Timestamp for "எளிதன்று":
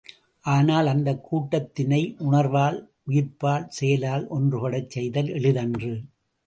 5.31-5.93